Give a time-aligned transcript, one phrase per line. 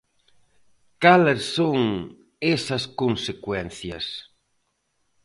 [1.03, 1.79] ¿Cales son
[2.55, 4.05] esas consecuencias?